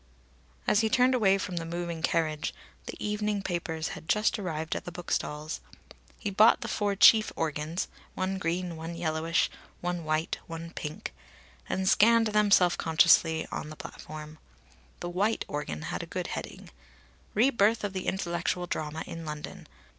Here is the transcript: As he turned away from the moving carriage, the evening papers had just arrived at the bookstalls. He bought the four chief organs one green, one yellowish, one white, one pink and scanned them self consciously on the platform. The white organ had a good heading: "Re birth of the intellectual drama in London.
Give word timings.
As 0.65 0.79
he 0.79 0.89
turned 0.89 1.13
away 1.13 1.37
from 1.37 1.57
the 1.57 1.63
moving 1.63 2.01
carriage, 2.01 2.55
the 2.87 2.95
evening 2.99 3.43
papers 3.43 3.89
had 3.89 4.09
just 4.09 4.39
arrived 4.39 4.75
at 4.75 4.83
the 4.85 4.91
bookstalls. 4.91 5.61
He 6.17 6.31
bought 6.31 6.61
the 6.61 6.67
four 6.67 6.95
chief 6.95 7.31
organs 7.35 7.87
one 8.15 8.39
green, 8.39 8.75
one 8.77 8.95
yellowish, 8.95 9.47
one 9.79 10.03
white, 10.03 10.39
one 10.47 10.71
pink 10.71 11.13
and 11.69 11.87
scanned 11.87 12.25
them 12.29 12.49
self 12.49 12.79
consciously 12.79 13.45
on 13.51 13.69
the 13.69 13.75
platform. 13.75 14.39
The 15.01 15.09
white 15.11 15.45
organ 15.47 15.83
had 15.83 16.01
a 16.01 16.07
good 16.07 16.25
heading: 16.33 16.71
"Re 17.35 17.51
birth 17.51 17.83
of 17.83 17.93
the 17.93 18.07
intellectual 18.07 18.65
drama 18.65 19.03
in 19.05 19.23
London. 19.23 19.67